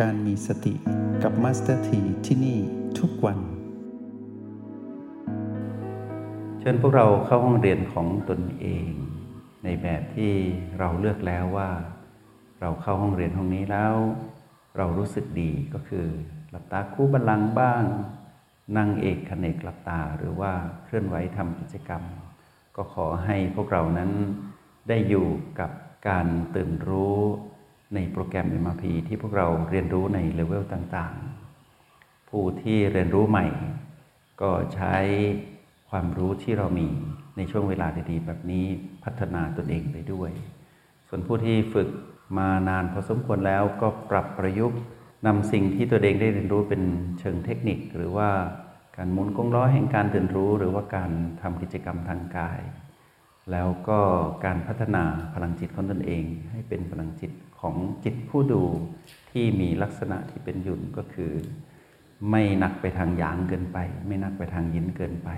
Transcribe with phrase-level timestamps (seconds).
[0.00, 0.74] การมีสติ
[1.22, 2.58] กับมาสเตอร์ทีที่นี่
[2.98, 3.38] ทุกวัน
[6.58, 8.90] เชิญพวกเราเข้าห้องเรียนของตนเอง
[9.64, 10.32] ในแบบที่
[10.78, 11.70] เราเลือกแล้วว่า
[12.60, 13.94] เราเข้าห้องเรียนห้องนี้แล้ว
[14.76, 16.06] เรารู้สึกดีก็คือ
[16.50, 17.84] หลับตาคู้บัลลังก์บ้าง
[18.76, 20.52] นั่งเอกเขนกหลับตาหรือว่า
[20.84, 22.02] เคลื่อนไหวทำกิจกรรม
[22.76, 24.10] ก็ขอให้พวกเรานั้น
[24.88, 25.26] ได้อยู่
[25.60, 25.70] กับ
[26.08, 27.20] การตื่นรู้
[27.94, 33.46] ในโปรแกรม MRP ที่พวกเราเรียนรู้ในเลเวลต่างๆ ผู้ที่เรียนรู้ใหม่
[34.42, 34.94] ก็ใช้
[35.90, 36.88] ความรู้ที่เรามี
[37.36, 38.66] ในช่วงเวลาดีๆ แบบนี้
[39.04, 40.30] พัฒนาตนเองไปด้วย
[41.08, 41.88] ส่วนผู้ที่ฝึก
[42.38, 44.78] มานานพอสมควรแล้วก็ปรับประยุกต์
[45.26, 46.82] นำสิ่งที่ตัวเองได้เรียนรู้เป็น
[47.20, 48.30] เชิงเทคนิค หรือว่า
[48.96, 51.10] การหมุนกงล้อแห่งการตื่นรู้ หรือว่าการ
[51.42, 52.60] ทำกิจกรรมทางกาย
[53.52, 54.00] แล้วก็
[54.44, 55.04] การพัฒนา
[55.34, 58.62] พลังจิตของตนเองให้เป็นพลังจิต ของจิตผู้ดู
[59.30, 61.32] ที่มีลักษณะที่เป็นหยุ่นก็คือ
[62.30, 65.30] ไม่หนักไปทางหยางเกินไป ไม่หนักไปทางยินเกินไป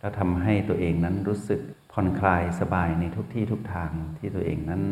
[0.00, 1.60] แล้วทำให้ตัวเองนั้นรู้สึก
[1.92, 4.82] ผ่อนคลายสบายในทุกที่ทุกทางที่ตัวเองนั้น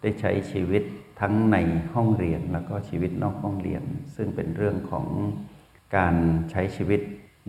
[0.00, 0.82] ได้ใช้ชีวิต
[1.20, 1.56] ทั้งใน
[1.94, 3.82] ห้องเรียนแล้วก็ชีวิตนอกห้องเรียน
[4.16, 5.06] ซึ่งเป็นเรื่องของ
[5.96, 6.14] การ
[6.50, 7.00] ใช้ชีวิต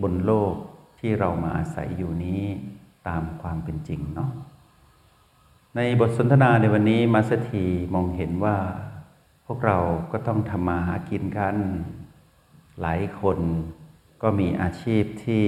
[0.02, 0.54] บนโลก
[1.00, 2.42] ที่เรามาอาศัยอยู่นี้
[3.08, 4.30] ตามความเป็นจริงเนาะ
[5.76, 8.56] ในบทสนทนาในวันนี้มาสถีมองเห็นว่า
[9.46, 9.78] พวกเรา
[10.12, 11.56] ก็ต้องทำมาหากินกัน
[12.80, 13.38] หลายคน
[14.22, 15.44] ก็มีอาชีพที่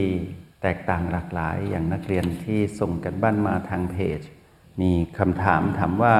[0.62, 4.20] แตกต่างหลากหลายอย่างนักเรียนที่ส่งกันบ้านมาทางเพจ
[4.80, 6.16] มีคำถามถามว่า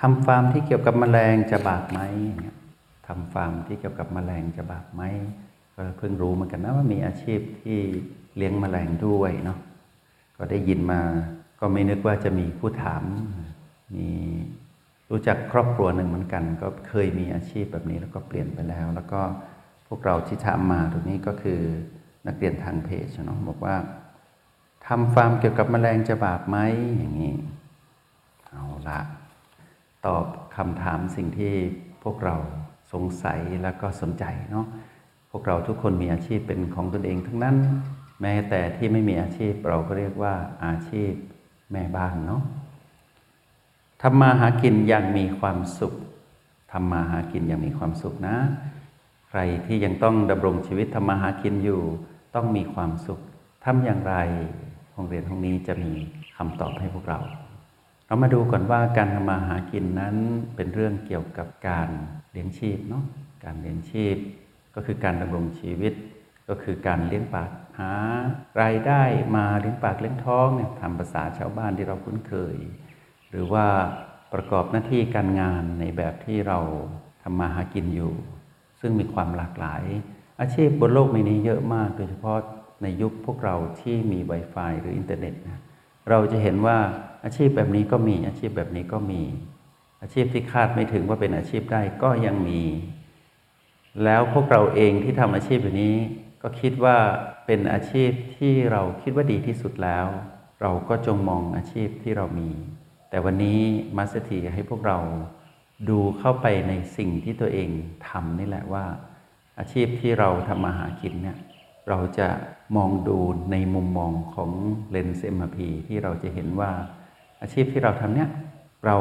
[0.00, 2.00] ทำฟาร์มที่เกี่ยวกับแมลงจะบาปไหม
[3.06, 5.02] ทำฟาร์มที่เกี่ยวกับแมลงจะบาปไหม
[5.74, 7.78] ก็เพิ่งรู้เหมือนกันนะว่ามีอาชีพที่
[8.36, 9.58] เลี้ยงแมลงด้วยเนาะ
[10.36, 11.00] ก็ได้ยินมา
[11.60, 13.02] ก็ไม่นึกว่าจะมีผู้ถาม
[13.94, 14.08] มี
[15.10, 19.20] รู้จักครอบครัวหนึ่งเหมือนกัน ก็เคยมีอาชีพแบบนี้แล้วก็เปลี่ยนไปแล้ว แล้วก็
[19.88, 21.60] พวกเราที่ถามมาตรงนี้ก็คือ
[22.26, 23.76] นักเรียนทางเพจเนาะบอกว่า
[24.86, 26.56] ทำฟาร์มเกี่ยวกับแมลงจะบาปไหม
[26.98, 27.34] อย่างนี้
[28.48, 29.00] เอาละ
[30.06, 30.26] ตอบ
[30.56, 31.52] คำถามสิ่งที่
[32.02, 32.36] พวกเรา
[32.92, 34.66] สงสัยแล้วก็สนใจเนาะ
[35.30, 37.56] พวกเราทุกคนมีอาชีพเป็นของตนเองทั้งนั้น
[38.22, 41.12] แม้แต่ที่ไม่มีอาชีพเราก็เรียกว่าอาชีพ
[41.72, 42.42] แม่บ้านเนาะ
[44.02, 45.94] ทำมาหากินอย่างมีความสุข
[46.72, 48.36] ทำมาหากินอย่างมีความสุขนะ
[49.28, 51.80] ใครที่ยังต้องดำรงชีวิตทำมาหากินอยู่
[52.34, 53.20] ต้องมีความสุข
[53.64, 54.14] ทำอย่างไร
[54.92, 55.92] โรงเรียนห้องนี้จะมี
[56.36, 57.20] คำตอบให้พวกเรา
[58.06, 60.16] เรามาดูก่อนว่าการทำมาหากินนั้น
[60.56, 61.88] เป็นเรื่องเกี่ยวกับการ
[62.32, 63.04] เลี้ยงชีพเนาะ
[63.44, 64.16] การเลี้ยงชีพ
[64.74, 65.92] ก็คือการดำรงชีวิต
[66.48, 67.92] ก็คือการเลี้ยงปากหา
[68.62, 69.02] รายได้
[69.36, 72.56] มาเลี้ยงปากเลี้ยงท้องเนี่ยทำภาษาชาวบ้านที่เราคุ้นเคย
[73.30, 73.66] หรือว่า
[74.32, 76.58] ประกอบหน้าที่การงานในแบบที่เรา
[77.22, 78.14] ทำมาหากินอยู่
[78.80, 79.82] ซึ่งมีความหลากหลาย
[80.40, 82.38] อาชีพบนโลกใบนี้เยอะมากโดยเฉพาะ
[82.82, 85.60] ในยุคพวกเราที่มี Wi-Fi หรืออินเทอร์เน็ตนะ
[86.10, 86.78] เราจะเห็นว่า
[87.24, 89.22] อาชีพแบบนี้ก็มีอาชีพแบบนี้ก็มี
[90.02, 92.62] อาชีพที่คาดไม่ถึงว่าเป็นอาชีพได้ก็ยังมี
[94.04, 95.96] แล้วพวกเราเองที่ทำอาชีพแบบนี้
[96.42, 96.98] ก็คิดว่า
[97.46, 100.06] เป็นอาชีพที่เราคิดว่าดีที่สุดแล้ว
[100.62, 102.50] เราก็จงมองอาชีพที่เรามี
[103.10, 103.58] แต่วันนี้
[103.96, 104.98] มาสถีให้พวกเรา
[105.88, 107.70] ดูเข้าไปในสิ่งที่ตัวเอง
[108.08, 108.84] ทำนี่แหละว่า
[109.58, 111.38] อาชีพที่เราทำมาหากินเนี่ย
[111.88, 112.28] เราจะ
[112.76, 113.18] มองดู
[113.52, 114.50] ในมุมมองของ
[114.90, 116.72] เลนส์ MRP ที่เราจะเห็นว่า
[117.42, 118.30] อาชีพที่เราทำเนี่ย
[118.86, 118.96] เรา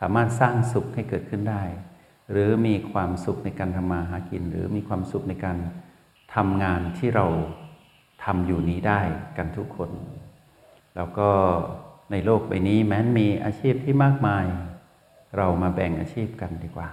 [0.00, 1.62] สามารถสร้างสุขให้เกิดขึ้นได้
[2.30, 5.56] หรือมีความสุขในการทำมาหากิน หรือมีความสุขในการ
[6.34, 7.26] ทำงานที่เรา
[8.24, 9.00] ทำอยู่นี้ได้
[9.36, 9.90] กันทุกคน
[10.96, 11.28] แล้วก็
[12.10, 14.44] ในโลกใบนี้แม้นมีอาชีพที่มากมาย
[15.36, 16.88] เรามาแบ่งอาชีพกันดีกว่า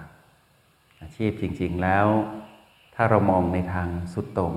[1.02, 2.06] อาชีพจริง ๆแล้ว
[2.94, 4.54] ถ้าเรามองในทางสุดตรง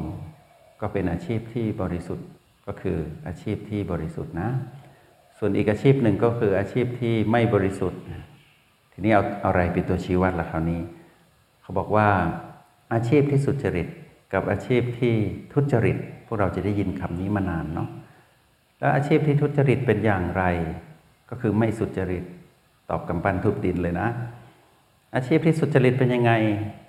[0.82, 2.28] ก็เป็นอาชีพที่บริสุทธิ์
[2.68, 4.50] ก็คืออาชีพที่บริสุทธิ์นะ
[5.38, 8.02] ส่วนอีกอาชีพหนึ่งก็คืออาชีพที่ไม่บริสุทธิ์
[8.92, 10.82] ทีนี้เอาอาอะไรเป็นตัวชี้วัดล่ะคราวนี้
[11.62, 12.08] เขาบอกว่า
[12.94, 13.88] อาชีพที่สุจริต
[14.34, 15.16] กับอาชีพที่
[15.54, 17.90] ทุจริต พวกเราจะได้ยินคำนี้มานานเนาะ
[18.80, 20.44] แล้วอาชีพที่ทุจริตเป็นอย่างไร
[21.30, 22.24] ก็คือไม่สุจริต
[22.90, 24.10] ตอบกำปั้นทุบดินเลยนะ
[25.16, 26.32] อาชีพที่สุจริตเป็นยังไง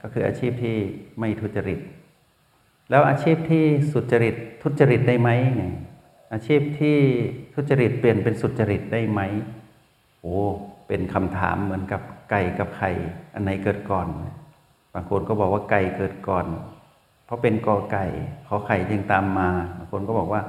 [0.02, 0.76] ก็คืออาชีพที่
[1.18, 1.80] ไม่ทุจริต
[2.90, 5.72] แล้วอาชีพที่สุจริตทุจริตได้ไหมเนี่ย
[6.32, 6.98] อาชีพที่
[7.54, 9.20] ทุจริตเปลี่ยนเป็นสุจริตได้ไหม
[10.20, 10.36] โอ้
[10.88, 12.00] เป็นคำถามเหมือนกับ
[12.30, 12.90] ไก่กับไข่
[13.34, 14.06] อันไหนเกิดก่อน
[14.94, 16.46] บางคนก็บอกว่าไก่เกิดก่อน
[17.30, 18.06] เพราะเป็นกอไก่
[18.48, 20.42] ขอไข่จึงตามมาบางคนก็บอกว่า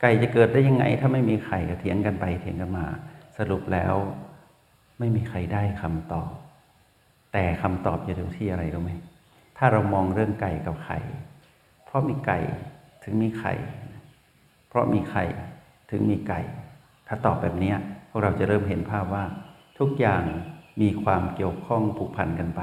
[0.00, 2.86] ไก่จะเกิดได้ยังไง ถ้าไม่มีไข่ก็เถียงกันไปเถียงกันมา
[3.38, 3.94] สรุปแล้ว
[4.98, 6.30] ไม่มีใครได้คำตอบ
[7.32, 8.92] แต่คำตอบอยู่ที่อะไรรู้ไหม
[9.58, 10.98] ถ้าเรามองเรื่องไก่กับไข่
[11.84, 12.38] เพราะมีไก่
[13.04, 13.54] ถึงมีไข่
[14.68, 15.24] เพราะมีไข่
[15.90, 16.40] ถึงมีไก่
[17.06, 17.74] ถ้าตอบแบบนี้
[18.08, 19.24] พวกเราจะเริ่มเห็นภาพว่า
[19.78, 20.22] ทุกอย่าง
[20.80, 22.62] มีความเกี่ยวข้องผูกพันกันไป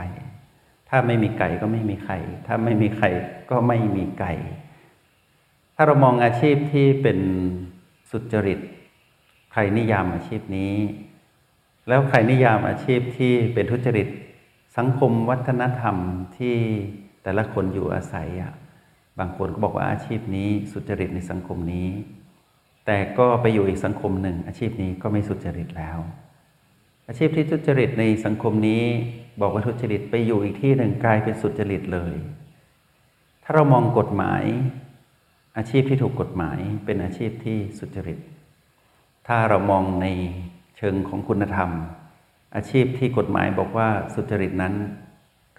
[0.95, 2.17] ถ้าไม่มีไก่ก็ไม่มีไข่
[2.47, 3.09] ถ้าไม่มีไข่
[3.51, 4.33] ก็ไม่มีไก่
[5.75, 7.19] ถ้าเรามองอาชีพที่เป็น
[8.11, 8.59] สุจริต
[9.51, 10.73] ใครนิยามอาชีพนี้
[11.87, 14.07] แล้วใครนิยามอาชีพที่เป็นทุจริต
[14.77, 15.95] สังคมวัฒนธรรม
[16.37, 16.55] ที่
[17.23, 18.53] แต่ละคนอยู่อาศัยอะ
[19.19, 21.89] บางคนก็บอกว่าอาชีพนี้สุจริตในสังคมนี้
[22.85, 25.97] แต่ก็ไปอยู่อีกสังคมหนึ่ง อาชีพนี้ก็ไม่สุจริตแล้ว
[27.07, 28.83] อาชีพที่ทุจริตในสังคมนี้
[29.41, 32.13] บอกว่าทุจริตไปอยู่อีกที่หนึ่งกลายเป็นสุจริตเลย
[33.43, 34.43] ถ้าเรามองกฎหมาย
[35.57, 38.19] อาชีพที่ถูกกฎหมายเป็นอาชีพที่สุจริต
[39.27, 40.07] ถ้าเรามองใน
[40.77, 41.69] เชิงของคุณธรรม
[42.55, 44.73] อาชีพที่กฎหมายบอกว่าสุจริตนั้น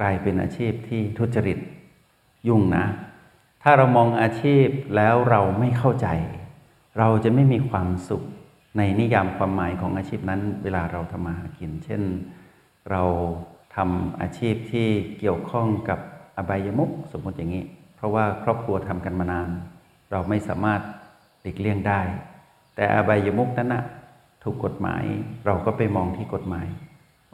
[0.00, 1.58] กลายเป็นอาชีพที่ทุจริต
[2.48, 2.84] ยุ่งนะ
[3.62, 6.08] ถ้าเรามองอาชีพแล้วเราไม่เข้าใจ
[6.98, 8.24] เราจะไม่มีความสุข
[8.76, 12.02] ในนิยามความหมายของอาชีพนั้น เวลาเราทำมาหากิน เช่น
[12.90, 13.02] เรา
[13.76, 14.88] ทำอาชีพที่
[15.18, 15.98] เกี่ยวข้องกับ
[16.36, 17.64] อบายมุขสมมติอย่างนี้
[17.96, 19.48] เพราะว่าครอบครัวทำกันมานาน
[20.10, 20.80] เราไม่สามารถ
[21.40, 22.00] หลีกเลี่ยงได้
[22.74, 23.84] แต่อบายมุขนั้นนะ
[24.42, 25.04] ถูกกฎหมาย
[25.46, 26.66] เราก็ไปมองที่กฎหมาย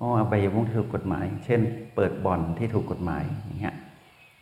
[0.00, 1.60] อ๋ออบายมุขถูกกฎหมาย เช่น
[1.94, 3.76] เปิดบ่อนที่ถูกกฎหมายอย่างเงี้ย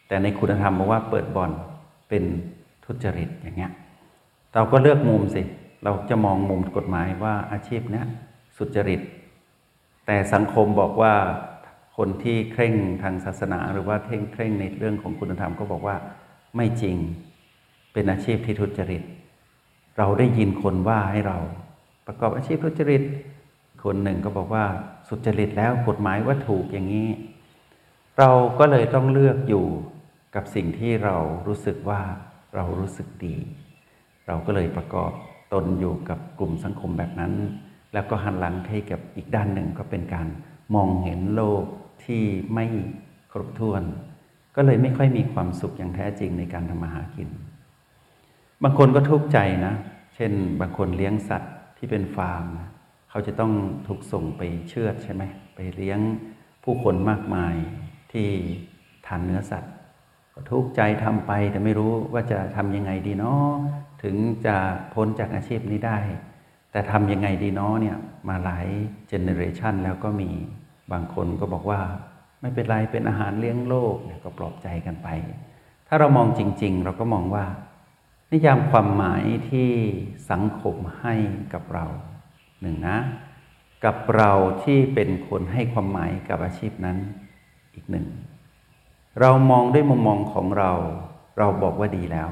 [0.09, 1.51] แต่ในคุณธรรมบอกว่าเปิดบ่อน
[2.09, 2.25] เป็น
[2.85, 3.73] ทุจริตอย่างเงี้ย
[4.55, 5.43] เราก็เลือกมุมสิ
[5.85, 8.03] เราจะมองมุมกฎหมายว่าอาชีพนี้
[8.57, 9.01] สุจริต
[10.07, 11.15] แต่สังคมบอกว่า
[11.97, 15.97] คนที่เคร่งทางศาสนา หรือว่าเท่งเคร่งในเรื่องของคุณธรรมก็บอกว่า
[16.57, 16.97] ไม่จริง
[17.93, 19.03] เป็นอาชีพที่ทุจริต
[19.99, 21.39] เราได้ยินคนว่าให้เรา
[22.07, 23.03] ประกอบอาชีพทุจริต
[23.85, 24.65] คนหนึ่งก็บอกว่า
[25.09, 27.09] สุจริตแล้วกฎหมายว่าถูกอย่างนี้
[28.19, 29.67] เราก็เลยต้องเลือกอยู่
[30.35, 31.17] กับสิ่งที่เรา
[31.47, 32.01] รู้สึกว่า
[32.55, 33.37] เรารู้สึกดี
[34.27, 35.13] เราก็เลยประกอบ
[35.53, 37.33] ตนอยู่กับกลุ่มสังคมแบบนั้น
[37.93, 40.27] แล้วก็หันหลังให้กับอีกด้านหนึ่งก็เป็นการ
[40.75, 41.65] มองเห็นโลก
[42.05, 42.23] ที่
[42.55, 42.67] ไม่
[43.33, 43.83] ครบถ้วน
[44.57, 47.29] ก็เลยไม่ค่อยมีความสุขอย่างแท้จริงในการทำมาหากิน
[48.63, 49.75] บางคนก็ทุกข์ใจนะ
[50.15, 52.69] เช่น บางคนเลี้ยงสัตว์ที่เป็นฟาร์มนะ
[53.11, 53.53] เขาจะต้อง
[53.87, 55.23] ถูกส่งไปเชือดใช่ไหม
[55.55, 55.99] ไปเลี้ยง
[56.65, 57.55] ผู้คนมากมาย
[58.13, 58.29] ที่
[59.07, 59.73] ทานเนื้อสัตว์
[60.35, 63.53] ก็ทุกข์ใจทำไปแต่ไม่รู้ว่าจะทำยังไงดีเนาะ
[64.03, 64.17] ถึง
[64.47, 64.57] จะ
[64.95, 65.99] พ้นจากอาชีพนี้ได้
[66.73, 67.97] แต่ทำยังไงดีนาะเนี่ย
[68.29, 68.67] มาหลาย
[69.09, 70.31] เจเนเรชันแล้วก็มี
[70.93, 71.81] บางคนก็บอกว่า
[72.41, 75.09] ไม่เป็นไรเป็นอาหารเลี้ยงโลกเนี่ยก็ปลอบใจกันไป
[75.89, 77.45] ถ้าเรามองจริง ๆ เราก็มองว่า
[78.31, 79.71] นิยามความหมายที่
[80.31, 81.15] สังคมให้
[81.53, 81.87] กับเรา
[82.61, 82.99] หนึ่งนะ
[83.85, 86.97] กับเราที่เป็นคนให้ความหมายกับอาชีพนั้น
[87.75, 88.07] อีกหนึ่ง
[89.21, 90.73] เรามองด้วยมุมมองของเรา
[91.39, 92.29] เราบอกว่าดีแล้ว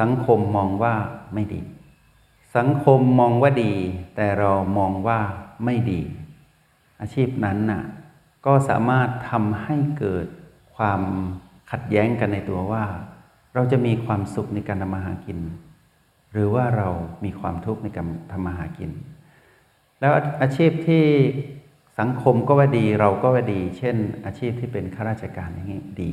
[0.00, 0.94] สังคมมองว่า
[1.34, 1.62] ไม่ดี
[2.56, 3.72] สังคมมองว่าดี
[4.16, 5.20] แต่เรามองว่า
[5.64, 6.00] ไม่ดี
[7.00, 7.84] อาชีพนั้นน่ะ
[8.46, 10.26] ก็สามารถทำให้เกิด
[10.76, 11.00] ความ
[11.70, 12.84] ขัดแย้งกันในตัวว่า
[13.54, 15.38] เราจะมีความสุขในการทำมาหากิน
[16.32, 16.88] หรือว่าเรา
[17.24, 18.90] มีความทุกข์ในการทำมาหากิน
[20.00, 21.04] แล้วอาชีพที่
[21.98, 26.12] สังคมก็ว่าดีเราก็ว่าดี เช่น อาชีพที่เป็นข้าราชการอย่างนี้ดี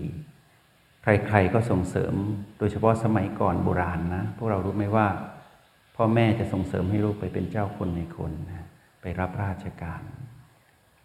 [1.03, 2.13] ใครๆก็ส่งเสริม
[2.57, 5.07] โดยเฉพาะสมัยก่อนโบราณนะ พวกเรารู้ไหมว่า
[5.95, 8.67] พ่อแม่จะส่งเสริมให้ลูกไปเป็นเจ้าคนในคนนะ
[9.01, 10.01] ไปรับราชการ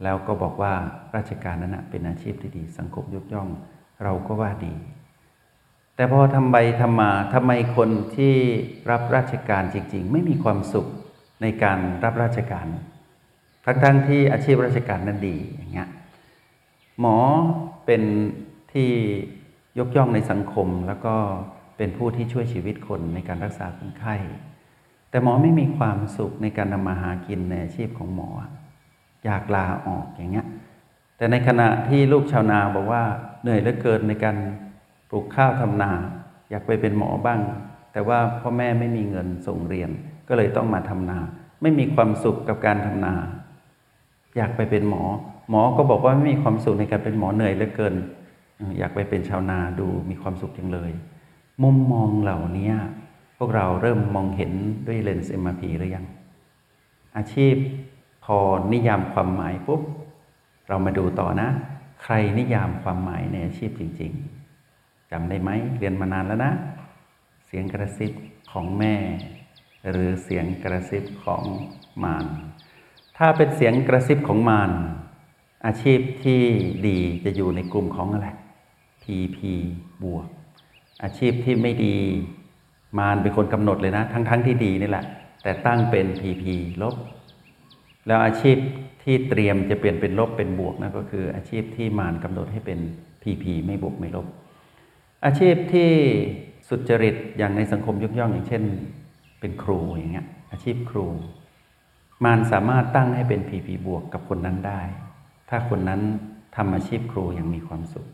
[0.02, 0.72] แล้วก็บอกว่า
[1.16, 3.48] ราชการนั้นนะเป็นอาชีพที่ดี สังคมยกย่อง
[4.04, 4.74] เราก็ว่าดี
[5.94, 8.34] แต่พอทำไปทำมาทำไมคนที่
[8.90, 10.86] รับราชการจริง ๆ ไม่มีความสุข
[11.42, 12.66] ในการรับราชการ
[13.64, 15.88] ทั้งๆที่อาชีพราชการนั้นดีอย่างเงี้ย
[17.00, 17.16] หมอ
[17.86, 18.02] เป็น
[18.72, 18.90] ที่
[19.78, 21.14] ยกย่องในสังคม แล้วก็
[21.76, 24.14] เป็นผู้ที่ช่วยชีวิตคนในการรักษาคนไข้
[25.10, 28.28] แต่หมอไม่มีความสุขในการทำมาหากินในอาชีพของหมอ
[29.24, 30.46] อยากลาออกอย่างเงี้ย
[31.16, 33.02] แต่ในขณะที่ลูกชาวนาบอกว่า
[33.42, 34.36] เหนื่อยเหลือเกินในการ
[35.10, 35.90] ปลูกข้าวทำนา
[36.50, 37.40] อยากไปเป็นหมอบ้าง
[37.92, 39.90] แต่ว่าพ่อแม่ไม่มีเงินส่งเรียน
[40.28, 41.18] ก็เลยต้องมาทำนา
[41.62, 43.14] ไม่มีความสุขกับการทำนา
[44.36, 45.02] อยากไปเป็นหมอ
[45.50, 47.94] หมอก็บอกว่าไม่มีความสุขในการเป็นหมอเหนื่อยเหลือเกิน
[48.78, 50.92] อยากไปเป็นชาวนาดูมีความสุขจังเลย
[51.62, 52.72] มุมมองเหล่านี้
[53.38, 54.52] พวกเราเริ่มมองเห็น
[54.86, 56.06] ด้วยเลนส์ MRP หรือยัง
[57.16, 57.54] อาชีพ
[58.24, 58.38] พอ
[58.72, 59.82] นิยามความหมายปุ๊บ
[60.68, 61.48] เรามาดูต่อนะ
[62.02, 64.12] ใครนิยามความหมายในอาชีพจริง
[64.60, 66.52] ๆจำได้ไหมเรียนมานานแล้วนะ
[67.46, 68.12] เสียงกระซิบ
[68.52, 68.94] ของแม่
[69.90, 71.42] หรือเสียงกระซิบของ
[72.04, 72.26] มาร
[73.18, 74.70] ถ้าเป็นเสียงกระซิบของมาร
[75.66, 76.42] อาชีพที่
[76.86, 78.28] ดีจะอยู่ในกลุ่มของอะไร
[79.08, 79.38] PP
[80.04, 80.26] บวก
[81.02, 81.96] อาชีพที่ไม่ดี
[82.98, 85.04] มารเป็นคนกำหนดเลยนะ ทั้งๆทที่ดีนี่แหละ
[85.42, 86.44] แต่ตั้งเป็น PP
[86.82, 86.94] ลบ
[88.06, 88.56] แล้วอาชีพ
[89.02, 92.78] ที่เตรียมจะเปลี่ยนเป็นลบเป็นบวกนะก็คือ อาชีพที่มารกำหนดให้เป็น
[93.22, 94.26] PP ไม่บวกไม่ลบ
[95.24, 95.90] อาชีพที่
[96.68, 98.62] สุจริตอย่างในสังคมยกย่องอย่างเช่น
[99.40, 101.06] เป็นครูอย่างเงี้ยอาชีพครู
[102.24, 104.80] มารสามารถตั้งให้เป็น PP บวกกับคนนั้นได้
[105.48, 106.00] ถ้าคนนั้น
[106.56, 108.06] ทำอาชีพครูอย่างมีความสุข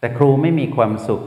[0.00, 1.22] แต่ครูไม่มีความสุข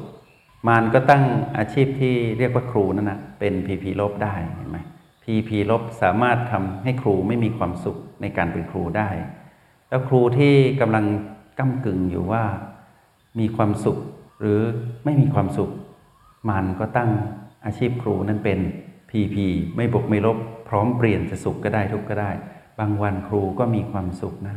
[0.67, 1.23] มารก็ตั้ง
[1.57, 4.79] อาชีพที่เรียกว่าครูนั่นนะเป็น PP ลบได้เห็นไหม
[5.23, 9.09] PP ลบสามารถทำให้ครูไม่มีความสุขในการเป็นครูได้
[9.89, 11.05] แล้วครูที่กำลัง
[11.59, 12.43] ก้ากึ่งอยู่ว่า
[13.39, 13.97] มีความสุข
[14.39, 14.59] หรือ
[15.05, 15.71] ไม่มีความสุข
[16.49, 17.11] มันก็ตั้ง
[17.65, 18.59] อาชีพครูนั้นเป็น
[19.09, 19.35] PP
[19.75, 20.37] ไม่บวกไม่ลบ
[20.67, 22.31] พร้อมเปลี่ยนจะสุขก็ได้ทุกข์ก็ได้
[22.79, 24.55] บางวันครูก็มีความสุขนะ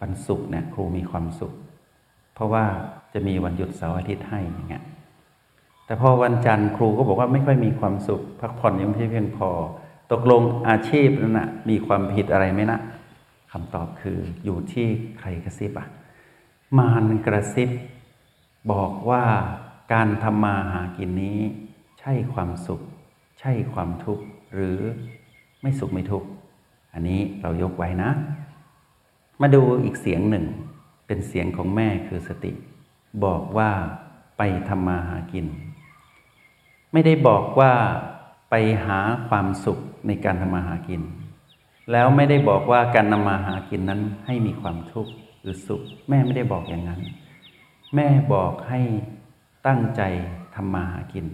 [0.00, 1.52] วันศุกเนี่ยครูมีความสุข
[2.34, 2.64] เพราะว่า
[3.12, 4.84] จะมีวันหยุดเสาร์อาทิตย์ให้อย่างเงี้ย
[5.86, 9.48] แต่พอวันจันทร์ครูก็บอกว่าไม่ค่อยมีความสุข พักผ่อนยังไม่เพียงพอ
[10.12, 12.80] ตกลงอาชีพนั้นนะมีความผิดอะไรไหมนะ
[13.52, 14.86] คำตอบคืออยู่ที่
[15.18, 15.86] ใครกระซิบอะ
[16.78, 17.70] มารกระซิบ
[18.72, 19.24] บอกว่า
[19.92, 21.40] การทำมาหากินนี้
[22.00, 22.80] ใช่ความสุข
[23.40, 24.24] ใช่ความทุกข์
[24.54, 24.78] หรือ
[25.62, 26.28] ไม่สุขไม่ทุกข์
[26.92, 28.10] อันนี้เรายกไว้นะ
[29.40, 30.44] มาดูอีกเสียงหนึ่ง
[31.06, 32.52] เป็นเสียงของแม่คือสติ
[33.24, 33.70] บอกว่า
[34.38, 35.46] ไปทำมาหากิน
[36.92, 37.72] ไม่ได้บอกว่า
[38.50, 38.54] ไป
[38.86, 41.02] หาความสุขในการทำมาหากิน
[41.92, 47.00] แล้วไม่ได้บอกว่าการนำมาหากินนั้นให้มีความทุกข์หรือสุข แม่ไม่ได้บอกอย่างนั้น
[47.94, 48.80] แม่บอกให้
[49.66, 50.02] ตั้งใจ
[50.54, 51.26] ทำมาหากิน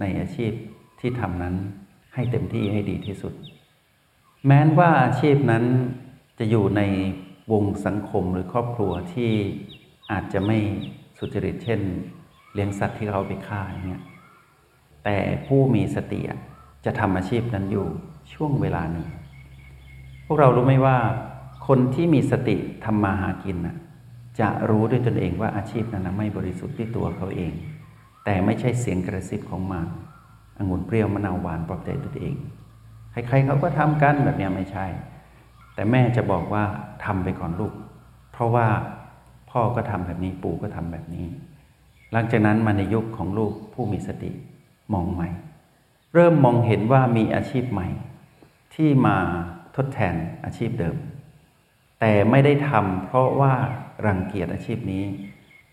[0.00, 0.52] ในอาชีพ
[1.00, 1.54] ที่ทำนั้น
[2.14, 3.34] ให้เต็มที่ให้ดีที่สุด
[4.46, 5.64] แม้นว่าอาชีพนั้น
[6.38, 6.82] จะอยู่ใน
[7.52, 9.32] วงสังคมหรือครอบครัวที่
[10.10, 10.58] อาจจะไม่
[11.18, 11.80] สุจริตเช่น
[12.54, 14.02] เลี้ยงสัตว์ที่เขาไปฆ่าอย่างเงี้ย
[15.04, 16.20] แต่ผู้มีสติ
[16.84, 17.86] จะทำอาชีพนั้นอยู่
[18.34, 19.06] ช่วงเวลานึ่ง
[20.26, 20.96] พวกเรารู้ไหมว่า
[21.66, 23.56] คนที่มีสติทำมาหากิน
[24.40, 27.52] จะรู้ด้วยตนเองว่าอาชีพนั้นไม่บริสุทธิ์ด้วยตัวเขาเอง
[28.24, 29.86] แต่ไม่ใช่เสียงกระซิบของมาร
[30.58, 32.36] องุ่นเปรี้ยวมะนาวหวานปลอบใจตัวเอง
[33.10, 34.86] ใครๆเขาก็ทำกันแบบนี้ไม่ใช่
[35.74, 36.64] แต่แม่จะบอกว่า
[37.04, 37.72] ทำไปก่อนลูก
[38.32, 38.66] เพราะว่า
[39.50, 41.26] พ่อก็ทำแบบนี้ปู่ก็ทำแบบนี้
[42.12, 44.30] หลังจากนั้นมาในยุคของลูกผู้มีสติ
[44.92, 45.28] มองใหม่
[46.14, 47.88] เริ่มมองเห็นว่ามีอาชีพใหม่
[48.74, 49.16] ที่มา
[49.76, 50.14] ทดแทน
[50.44, 50.96] อาชีพเดิม
[52.00, 53.54] แต่ไม่ได้ทำเพราะว่า
[54.06, 55.04] รังเกียจอาชีพนี้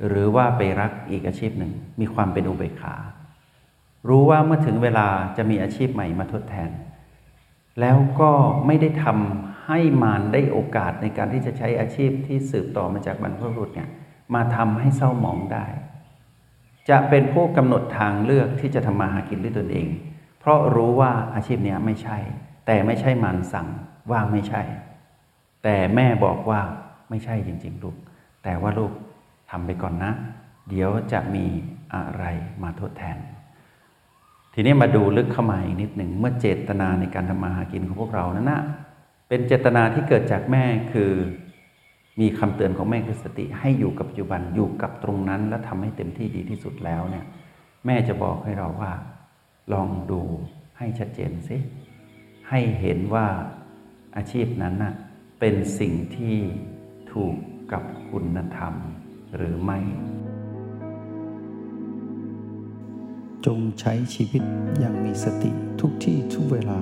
[0.07, 2.95] หรือว่าไปรักอีกอาชีพหนึ่ง มีความเป็นอุเบกขา
[4.09, 6.69] รู้ว่าเมื่อถึงเวลาจะมีอาชีพใหม่มาทดแทน
[7.79, 8.31] แล้วก็
[8.65, 13.89] ไม่ได้ทำ ให้มารได้โอกาสในการที่จะใช้อาชีพที่สืบต่อมาจากบรรพบุรุษเนี่ย
[14.33, 15.65] มาทำให้เศร้าหมองได้
[16.89, 19.87] จะเป็นผู้กำหนดทางเลือกที่จะทำมาหากินด้วยตนเอง
[20.39, 22.17] เพราะรู้ว่าอาชีพนี้ไม่ใช่
[22.65, 23.67] แต่ไม่ใช่มารสั่ง
[24.11, 24.61] ว่าไม่ใช่
[25.63, 26.61] แต่แม่บอกว่า
[27.09, 27.95] ไม่ใช่จริงๆลูก
[28.43, 28.91] แต่ว่าลูก
[29.51, 30.11] ทำไปก่อนนะ
[30.69, 31.45] เดี๋ยวจะมี
[31.93, 32.25] อะไร
[32.63, 33.17] มาทดแทน
[34.53, 38.61] ทีนี้มาดูลึกเข้ามาอีกนิดหนึ่งเมื่อเจตนาในการทำมาหากินของพวกเรานั้นนะ
[39.33, 41.11] เป็นเจตนาที่เกิดจากแม่คือ
[42.19, 47.25] มีคำเตือนของแม่คือสติให้อยู่กับปัจจุบันอยู่กับตรงนั้นและทำให้เต็มที่ดีที่สุดแล้วเนี่ย
[47.85, 48.93] แม่จะบอกให้เราว่า
[49.73, 50.21] ลองดู
[50.77, 51.57] ให้ชัดเจนสิ
[52.49, 53.27] ให้เห็นว่า
[54.15, 54.93] อาชีพนั้นน่ะ
[55.39, 56.37] เป็นสิ่งที่
[57.11, 57.35] ถูก
[57.71, 58.73] กับคุณธรรม
[59.35, 59.79] หรือไม่
[63.45, 64.43] จงใช้ชีวิต
[64.79, 66.81] อย่างมีสติทุกที่ทุกเวลา